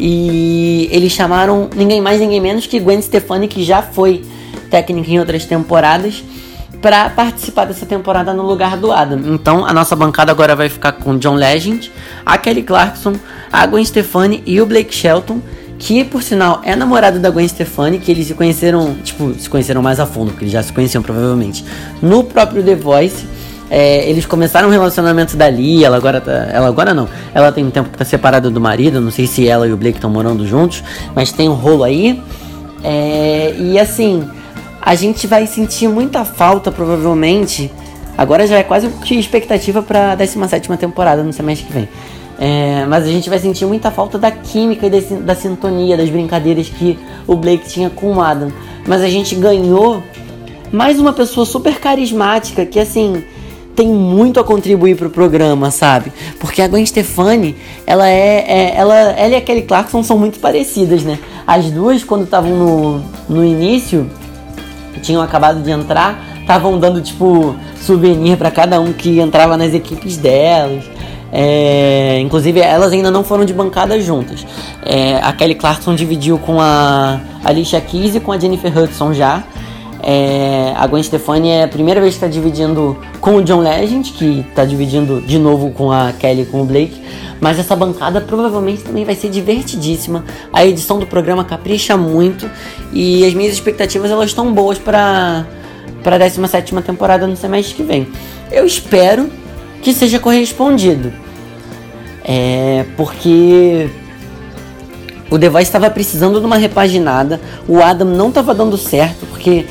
E 0.01 0.87
eles 0.91 1.11
chamaram 1.11 1.69
ninguém 1.75 1.99
mais, 1.99 2.21
ninguém 2.21 2.39
menos 2.39 2.65
que 2.65 2.79
Gwen 2.79 3.01
Stefani, 3.01 3.49
que 3.49 3.63
já 3.63 3.81
foi 3.81 4.23
técnica 4.71 5.11
em 5.11 5.19
outras 5.19 5.45
temporadas, 5.45 6.23
para 6.81 7.09
participar 7.09 7.65
dessa 7.65 7.85
temporada 7.85 8.33
no 8.33 8.43
lugar 8.43 8.77
do 8.77 8.93
Adam. 8.93 9.19
Então 9.25 9.65
a 9.65 9.73
nossa 9.73 9.97
bancada 9.97 10.31
agora 10.31 10.55
vai 10.55 10.69
ficar 10.69 10.93
com 10.93 11.17
John 11.17 11.35
Legend, 11.35 11.91
a 12.25 12.37
Kelly 12.37 12.63
Clarkson, 12.63 13.15
a 13.51 13.65
Gwen 13.65 13.83
Stefani 13.83 14.41
e 14.45 14.61
o 14.61 14.65
Blake 14.65 14.95
Shelton. 14.95 15.41
Que 15.77 16.03
por 16.03 16.21
sinal 16.21 16.59
é 16.65 16.75
namorado 16.75 17.19
da 17.19 17.29
Gwen 17.29 17.47
Stefani, 17.47 17.99
que 17.99 18.11
eles 18.11 18.27
se 18.27 18.33
conheceram, 18.33 18.95
tipo, 18.95 19.33
se 19.39 19.49
conheceram 19.49 19.81
mais 19.81 19.97
a 19.97 20.05
fundo, 20.05 20.31
porque 20.31 20.43
eles 20.43 20.51
já 20.51 20.61
se 20.61 20.73
conheciam 20.73 21.01
provavelmente, 21.01 21.63
no 22.01 22.21
próprio 22.21 22.61
The 22.61 22.75
Voice. 22.75 23.25
É, 23.69 24.09
eles 24.09 24.25
começaram 24.25 24.67
um 24.67 24.71
relacionamento 24.71 25.37
dali, 25.37 25.85
ela 25.85 25.97
agora 25.97 26.19
tá, 26.19 26.47
Ela 26.51 26.67
agora 26.67 26.93
não. 26.93 27.07
Ela 27.33 27.51
tem 27.51 27.63
um 27.63 27.69
tempo 27.69 27.89
que 27.89 27.97
tá 27.97 28.05
separada 28.05 28.49
do 28.49 28.59
marido. 28.59 28.99
Não 28.99 29.11
sei 29.11 29.27
se 29.27 29.47
ela 29.47 29.67
e 29.67 29.71
o 29.71 29.77
Blake 29.77 29.97
estão 29.97 30.09
morando 30.09 30.45
juntos. 30.47 30.83
Mas 31.13 31.31
tem 31.31 31.47
um 31.47 31.53
rolo 31.53 31.83
aí. 31.83 32.21
É, 32.83 33.53
e 33.57 33.79
assim, 33.79 34.27
a 34.81 34.95
gente 34.95 35.27
vai 35.27 35.45
sentir 35.45 35.87
muita 35.87 36.25
falta, 36.25 36.71
provavelmente. 36.71 37.71
Agora 38.17 38.45
já 38.47 38.57
é 38.57 38.63
quase 38.63 38.89
que 38.89 39.15
expectativa 39.15 39.81
pra 39.81 40.15
17 40.15 40.67
temporada 40.77 41.23
no 41.23 41.31
semestre 41.31 41.67
que 41.67 41.73
vem. 41.73 41.89
É, 42.39 42.85
mas 42.87 43.03
a 43.03 43.07
gente 43.07 43.29
vai 43.29 43.37
sentir 43.37 43.65
muita 43.65 43.91
falta 43.91 44.17
da 44.17 44.31
química 44.31 44.87
e 44.87 44.89
da, 44.89 44.97
da 45.17 45.35
sintonia, 45.35 45.97
das 45.97 46.09
brincadeiras 46.09 46.69
que 46.69 46.97
o 47.27 47.35
Blake 47.35 47.67
tinha 47.67 47.89
com 47.89 48.13
o 48.13 48.21
Adam. 48.21 48.51
Mas 48.87 49.01
a 49.01 49.09
gente 49.09 49.35
ganhou 49.35 50.01
mais 50.71 50.99
uma 50.99 51.11
pessoa 51.11 51.45
super 51.45 51.79
carismática 51.79 52.65
que 52.65 52.79
assim 52.79 53.23
tem 53.75 53.87
muito 53.87 54.39
a 54.39 54.43
contribuir 54.43 54.95
pro 54.95 55.09
programa, 55.09 55.71
sabe? 55.71 56.11
Porque 56.39 56.61
a 56.61 56.67
Gwen 56.67 56.85
Stefani, 56.85 57.55
ela 57.87 58.09
é, 58.09 58.45
é, 58.47 58.75
ela, 58.75 58.95
ela 58.95 59.29
e 59.29 59.35
a 59.35 59.41
Kelly 59.41 59.61
Clarkson 59.61 60.03
são 60.03 60.17
muito 60.17 60.39
parecidas, 60.39 61.03
né? 61.03 61.17
As 61.47 61.71
duas, 61.71 62.03
quando 62.03 62.25
estavam 62.25 62.51
no, 62.51 63.03
no 63.29 63.45
início, 63.45 64.09
tinham 65.01 65.21
acabado 65.21 65.61
de 65.61 65.71
entrar, 65.71 66.23
estavam 66.41 66.77
dando 66.77 67.01
tipo 67.01 67.55
souvenir 67.81 68.37
para 68.37 68.51
cada 68.51 68.79
um 68.79 68.91
que 68.91 69.19
entrava 69.19 69.55
nas 69.55 69.73
equipes 69.73 70.17
delas. 70.17 70.83
É, 71.31 72.19
inclusive, 72.19 72.59
elas 72.59 72.91
ainda 72.91 73.11
não 73.11 73.23
foram 73.23 73.45
de 73.45 73.53
bancada 73.53 73.99
juntas. 74.01 74.45
É, 74.83 75.19
a 75.21 75.31
Kelly 75.31 75.55
Clarkson 75.55 75.95
dividiu 75.95 76.37
com 76.39 76.59
a 76.59 77.19
Alicia 77.43 77.79
Keys 77.79 78.15
e 78.15 78.19
com 78.19 78.31
a 78.31 78.37
Jennifer 78.37 78.75
Hudson 78.75 79.13
já. 79.13 79.43
É, 80.01 80.73
a 80.75 80.87
Gwen 80.87 81.03
Stefani 81.03 81.49
é 81.49 81.63
a 81.63 81.67
primeira 81.67 81.99
vez 81.99 82.13
que 82.13 82.17
está 82.17 82.27
dividindo 82.27 82.97
com 83.19 83.35
o 83.35 83.43
John 83.43 83.59
Legend, 83.59 84.11
que 84.13 84.45
está 84.49 84.63
dividindo 84.63 85.21
de 85.21 85.37
novo 85.37 85.71
com 85.71 85.91
a 85.91 86.13
Kelly 86.13 86.43
e 86.43 86.45
com 86.45 86.61
o 86.61 86.65
Blake. 86.65 87.01
Mas 87.41 87.59
essa 87.59 87.75
bancada 87.75 88.21
provavelmente 88.21 88.83
também 88.83 89.05
vai 89.05 89.15
ser 89.15 89.29
divertidíssima. 89.29 90.25
A 90.51 90.65
edição 90.65 90.99
do 90.99 91.07
programa 91.07 91.43
capricha 91.43 91.95
muito 91.95 92.49
e 92.91 93.25
as 93.25 93.33
minhas 93.33 93.53
expectativas 93.53 94.11
elas 94.11 94.29
estão 94.29 94.53
boas 94.53 94.77
para 94.77 95.45
para 96.03 96.15
a 96.15 96.19
17 96.19 96.73
temporada 96.81 97.27
no 97.27 97.35
semestre 97.35 97.75
que 97.75 97.83
vem. 97.83 98.07
Eu 98.49 98.65
espero 98.65 99.29
que 99.81 99.93
seja 99.93 100.17
correspondido. 100.17 101.11
É, 102.23 102.85
porque 102.95 103.89
o 105.29 105.37
The 105.37 105.49
Voice 105.49 105.67
estava 105.67 105.89
precisando 105.89 106.39
de 106.39 106.45
uma 106.45 106.57
repaginada, 106.57 107.39
o 107.67 107.81
Adam 107.81 108.07
não 108.07 108.29
estava 108.29 108.53
dando 108.53 108.77
certo, 108.77 109.25
porque 109.27 109.65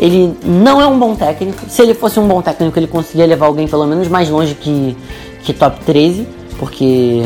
ele 0.00 0.34
não 0.42 0.80
é 0.80 0.86
um 0.86 0.98
bom 0.98 1.14
técnico. 1.14 1.68
Se 1.68 1.82
ele 1.82 1.92
fosse 1.92 2.18
um 2.18 2.26
bom 2.26 2.40
técnico, 2.40 2.78
ele 2.78 2.86
conseguia 2.86 3.26
levar 3.26 3.46
alguém 3.46 3.68
pelo 3.68 3.86
menos 3.86 4.08
mais 4.08 4.30
longe 4.30 4.54
que, 4.54 4.96
que 5.42 5.52
top 5.52 5.78
13, 5.84 6.26
porque. 6.58 7.22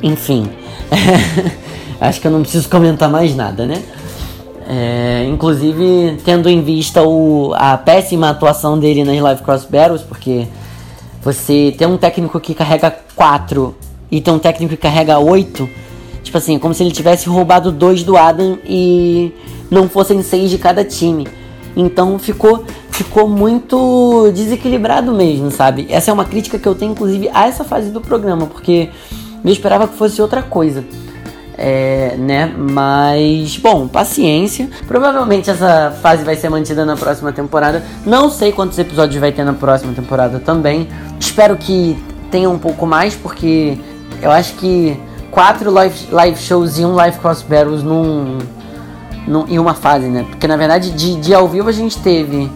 Enfim. 0.00 0.48
Acho 2.00 2.20
que 2.20 2.28
eu 2.28 2.30
não 2.30 2.42
preciso 2.42 2.68
comentar 2.68 3.10
mais 3.10 3.34
nada, 3.34 3.66
né? 3.66 3.82
É, 4.68 5.26
inclusive, 5.28 6.16
tendo 6.24 6.48
em 6.48 6.62
vista 6.62 7.02
o, 7.02 7.52
a 7.54 7.76
péssima 7.76 8.30
atuação 8.30 8.78
dele 8.78 9.02
nas 9.02 9.20
Live 9.20 9.42
Cross 9.42 9.64
Battles, 9.64 10.02
porque 10.02 10.46
você 11.20 11.74
tem 11.76 11.88
um 11.88 11.96
técnico 11.96 12.38
que 12.38 12.54
carrega 12.54 12.94
4 13.16 13.74
e 14.10 14.20
tem 14.20 14.32
um 14.32 14.38
técnico 14.38 14.76
que 14.76 14.82
carrega 14.82 15.18
8, 15.18 15.68
tipo 16.32 16.38
assim, 16.38 16.58
como 16.58 16.72
se 16.72 16.82
ele 16.82 16.90
tivesse 16.90 17.28
roubado 17.28 17.70
dois 17.70 18.02
do 18.02 18.16
Adam 18.16 18.58
e 18.64 19.34
não 19.70 19.86
fossem 19.86 20.22
seis 20.22 20.48
de 20.48 20.56
cada 20.56 20.82
time. 20.82 21.28
Então 21.76 22.18
ficou, 22.18 22.64
ficou 22.90 23.28
muito 23.28 24.30
desequilibrado 24.32 25.12
mesmo, 25.12 25.50
sabe? 25.50 25.86
Essa 25.90 26.10
é 26.10 26.14
uma 26.14 26.24
crítica 26.24 26.58
que 26.58 26.66
eu 26.66 26.74
tenho, 26.74 26.92
inclusive, 26.92 27.28
a 27.34 27.46
essa 27.46 27.64
fase 27.64 27.90
do 27.90 28.00
programa, 28.00 28.46
porque 28.46 28.88
eu 29.44 29.52
esperava 29.52 29.86
que 29.86 29.94
fosse 29.94 30.22
outra 30.22 30.42
coisa. 30.42 30.82
É, 31.58 32.16
né? 32.16 32.50
Mas, 32.56 33.58
bom, 33.58 33.86
paciência. 33.86 34.70
Provavelmente 34.88 35.50
essa 35.50 35.94
fase 36.00 36.24
vai 36.24 36.34
ser 36.34 36.48
mantida 36.48 36.86
na 36.86 36.96
próxima 36.96 37.30
temporada. 37.30 37.84
Não 38.06 38.30
sei 38.30 38.52
quantos 38.52 38.78
episódios 38.78 39.20
vai 39.20 39.32
ter 39.32 39.44
na 39.44 39.52
próxima 39.52 39.92
temporada 39.92 40.40
também. 40.40 40.88
Espero 41.20 41.58
que 41.58 41.94
tenha 42.30 42.48
um 42.48 42.58
pouco 42.58 42.86
mais, 42.86 43.14
porque 43.14 43.76
eu 44.22 44.30
acho 44.30 44.54
que 44.54 44.98
quatro 45.32 45.70
live, 45.70 46.12
live 46.12 46.38
shows 46.38 46.78
e 46.78 46.84
um 46.84 46.94
live 46.94 47.18
cross 47.18 47.42
battles 47.42 47.82
num 47.82 48.38
no, 49.26 49.48
em 49.48 49.58
uma 49.58 49.74
fase, 49.74 50.06
né? 50.06 50.26
Porque 50.28 50.46
na 50.46 50.56
verdade 50.56 50.90
de, 50.90 51.16
de 51.20 51.34
ao 51.34 51.48
vivo 51.48 51.68
a 51.68 51.72
gente 51.72 51.98
teve 51.98 52.50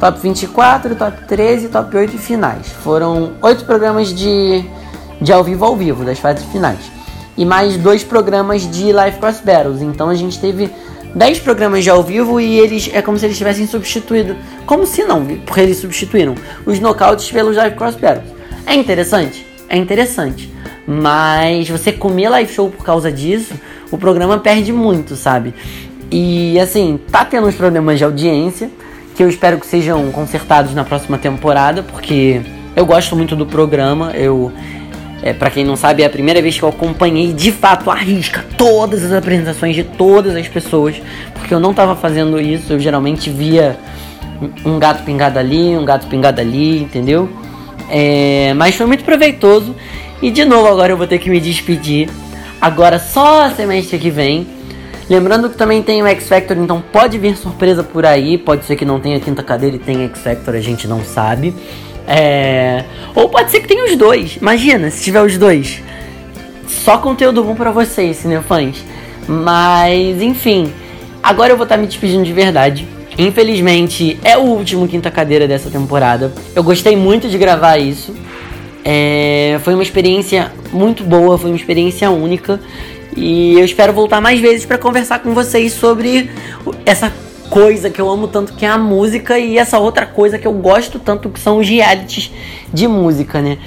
top 0.00 0.20
24, 0.20 0.96
top 0.96 1.24
13, 1.26 1.68
top 1.68 1.96
8 1.96 2.16
e 2.16 2.18
finais. 2.18 2.66
Foram 2.68 3.34
oito 3.40 3.64
programas 3.64 4.12
de, 4.12 4.64
de 5.20 5.32
ao 5.32 5.44
vivo 5.44 5.64
ao 5.64 5.76
vivo, 5.76 6.04
das 6.04 6.18
fases 6.18 6.44
finais. 6.46 6.90
E 7.36 7.44
mais 7.44 7.76
dois 7.76 8.02
programas 8.02 8.62
de 8.62 8.92
Live 8.92 9.18
Cross 9.18 9.40
Battles. 9.40 9.80
Então 9.80 10.08
a 10.08 10.14
gente 10.14 10.40
teve 10.40 10.70
10 11.14 11.40
programas 11.40 11.84
de 11.84 11.90
ao 11.90 12.02
vivo 12.02 12.40
e 12.40 12.58
eles 12.58 12.90
é 12.92 13.00
como 13.00 13.18
se 13.18 13.26
eles 13.26 13.38
tivessem 13.38 13.66
substituído. 13.66 14.36
Como 14.64 14.86
se 14.86 15.04
não, 15.04 15.24
porque 15.24 15.60
eles 15.60 15.78
substituíram 15.78 16.34
os 16.64 16.80
nocautes 16.80 17.30
pelos 17.30 17.56
Live 17.56 17.76
Cross 17.76 17.94
Battles. 17.96 18.34
É 18.66 18.74
interessante? 18.74 19.46
É 19.68 19.76
interessante. 19.76 20.52
Mas 20.86 21.68
você 21.68 21.90
comer 21.92 22.28
live 22.28 22.52
show 22.52 22.70
por 22.70 22.84
causa 22.84 23.10
disso 23.10 23.54
o 23.90 23.98
programa 23.98 24.38
perde 24.38 24.72
muito, 24.72 25.16
sabe? 25.16 25.54
E 26.10 26.58
assim, 26.60 26.98
tá 27.10 27.24
tendo 27.24 27.46
uns 27.46 27.54
problemas 27.54 27.98
de 27.98 28.04
audiência 28.04 28.70
que 29.14 29.22
eu 29.22 29.28
espero 29.28 29.58
que 29.58 29.66
sejam 29.66 30.10
consertados 30.12 30.74
na 30.74 30.84
próxima 30.84 31.16
temporada, 31.18 31.82
porque 31.82 32.42
eu 32.74 32.84
gosto 32.84 33.16
muito 33.16 33.34
do 33.34 33.46
programa. 33.46 34.12
Eu, 34.12 34.52
é, 35.22 35.32
para 35.32 35.50
quem 35.50 35.64
não 35.64 35.74
sabe, 35.74 36.02
é 36.02 36.06
a 36.06 36.10
primeira 36.10 36.42
vez 36.42 36.58
que 36.58 36.62
eu 36.62 36.68
acompanhei 36.68 37.32
de 37.32 37.50
fato 37.50 37.90
a 37.90 37.94
risca 37.94 38.44
todas 38.58 39.02
as 39.04 39.12
apresentações 39.12 39.74
de 39.74 39.84
todas 39.84 40.36
as 40.36 40.46
pessoas, 40.46 41.00
porque 41.34 41.54
eu 41.54 41.58
não 41.58 41.72
tava 41.72 41.96
fazendo 41.96 42.40
isso. 42.40 42.74
Eu 42.74 42.78
geralmente 42.78 43.30
via 43.30 43.78
um 44.64 44.78
gato 44.78 45.02
pingado 45.02 45.38
ali, 45.38 45.76
um 45.76 45.84
gato 45.84 46.06
pingado 46.08 46.40
ali, 46.40 46.82
entendeu? 46.82 47.28
É, 47.90 48.52
mas 48.54 48.74
foi 48.74 48.86
muito 48.86 49.04
proveitoso. 49.04 49.74
E 50.20 50.30
de 50.30 50.44
novo 50.44 50.68
agora 50.68 50.92
eu 50.92 50.96
vou 50.96 51.06
ter 51.06 51.18
que 51.18 51.28
me 51.28 51.38
despedir 51.38 52.08
agora 52.60 52.98
só 52.98 53.50
semestre 53.50 53.98
que 53.98 54.10
vem. 54.10 54.46
Lembrando 55.08 55.48
que 55.48 55.56
também 55.56 55.82
tem 55.82 56.02
o 56.02 56.06
X 56.06 56.28
Factor, 56.28 56.56
então 56.56 56.82
pode 56.92 57.16
vir 57.16 57.36
surpresa 57.36 57.84
por 57.84 58.04
aí. 58.04 58.36
Pode 58.36 58.64
ser 58.64 58.76
que 58.76 58.84
não 58.84 58.98
tenha 58.98 59.20
quinta 59.20 59.42
cadeira 59.42 59.76
e 59.76 59.78
tenha 59.78 60.06
X 60.06 60.20
Factor, 60.20 60.54
a 60.54 60.60
gente 60.60 60.88
não 60.88 61.04
sabe. 61.04 61.54
É... 62.08 62.84
Ou 63.14 63.28
pode 63.28 63.50
ser 63.50 63.60
que 63.60 63.68
tenha 63.68 63.84
os 63.84 63.96
dois. 63.96 64.36
Imagina 64.36 64.90
se 64.90 65.04
tiver 65.04 65.22
os 65.22 65.38
dois. 65.38 65.82
Só 66.66 66.98
conteúdo 66.98 67.44
bom 67.44 67.54
para 67.54 67.70
vocês, 67.70 68.16
cinefãs. 68.16 68.84
Mas, 69.28 70.20
enfim. 70.20 70.72
Agora 71.22 71.52
eu 71.52 71.56
vou 71.56 71.64
estar 71.64 71.76
tá 71.76 71.80
me 71.80 71.86
despedindo 71.86 72.24
de 72.24 72.32
verdade. 72.32 72.86
Infelizmente, 73.18 74.18
é 74.22 74.36
o 74.36 74.42
último 74.42 74.86
quinta 74.86 75.10
cadeira 75.10 75.48
dessa 75.48 75.70
temporada. 75.70 76.32
Eu 76.54 76.62
gostei 76.62 76.94
muito 76.96 77.28
de 77.28 77.38
gravar 77.38 77.78
isso. 77.78 78.14
É, 78.84 79.58
foi 79.64 79.74
uma 79.74 79.82
experiência 79.82 80.52
muito 80.72 81.02
boa, 81.02 81.38
foi 81.38 81.50
uma 81.50 81.56
experiência 81.56 82.10
única. 82.10 82.60
E 83.16 83.54
eu 83.54 83.64
espero 83.64 83.92
voltar 83.92 84.20
mais 84.20 84.38
vezes 84.38 84.66
para 84.66 84.76
conversar 84.76 85.20
com 85.20 85.32
vocês 85.32 85.72
sobre 85.72 86.30
essa 86.84 87.10
coisa 87.48 87.88
que 87.88 88.00
eu 88.00 88.10
amo 88.10 88.28
tanto 88.28 88.52
que 88.52 88.66
é 88.66 88.68
a 88.68 88.76
música 88.76 89.38
e 89.38 89.56
essa 89.56 89.78
outra 89.78 90.04
coisa 90.04 90.38
que 90.38 90.46
eu 90.46 90.52
gosto 90.52 90.98
tanto 90.98 91.30
que 91.30 91.40
são 91.40 91.58
os 91.58 91.68
realities 91.68 92.30
de 92.72 92.86
música, 92.86 93.40
né? 93.40 93.58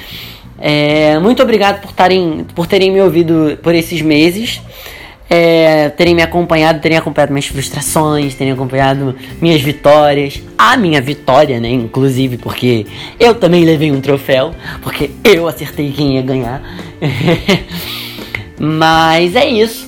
É, 0.61 1.17
muito 1.19 1.41
obrigado 1.41 1.81
por, 1.81 1.93
tarem, 1.93 2.45
por 2.53 2.67
terem 2.67 2.91
me 2.91 3.01
ouvido 3.01 3.57
por 3.63 3.73
esses 3.73 4.01
meses 4.01 4.61
é, 5.29 5.89
terem 5.89 6.15
me 6.15 6.23
acompanhado, 6.23 6.81
terem 6.81 6.97
acompanhado 6.97 7.31
minhas 7.31 7.45
frustrações, 7.45 8.33
terem 8.33 8.51
acompanhado 8.53 9.15
minhas 9.39 9.61
vitórias, 9.61 10.41
a 10.57 10.75
minha 10.75 10.99
vitória, 10.99 11.59
né? 11.59 11.69
Inclusive, 11.69 12.37
porque 12.37 12.87
eu 13.19 13.35
também 13.35 13.63
levei 13.63 13.91
um 13.91 14.01
troféu, 14.01 14.55
porque 14.81 15.11
eu 15.23 15.47
acertei 15.47 15.91
quem 15.91 16.15
ia 16.15 16.21
ganhar. 16.23 16.61
Mas 18.59 19.35
é 19.35 19.47
isso. 19.47 19.87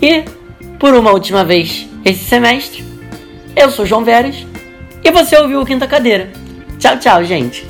E, 0.00 0.24
por 0.78 0.94
uma 0.94 1.12
última 1.12 1.44
vez 1.44 1.86
esse 2.04 2.24
semestre, 2.24 2.84
eu 3.54 3.70
sou 3.70 3.84
João 3.84 4.04
Veras 4.04 4.46
e 5.04 5.10
você 5.10 5.36
ouviu 5.36 5.60
o 5.60 5.66
Quinta 5.66 5.86
Cadeira. 5.86 6.30
Tchau, 6.78 6.98
tchau, 6.98 7.24
gente. 7.24 7.67